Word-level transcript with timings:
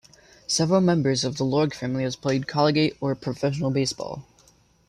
Several 0.47 0.81
members 0.81 1.23
of 1.23 1.37
the 1.37 1.45
Iorg 1.45 1.75
family 1.75 2.01
have 2.05 2.19
played 2.21 2.47
collegiate 2.47 2.97
or 2.99 3.13
professional 3.13 3.69
baseball. 3.69 4.25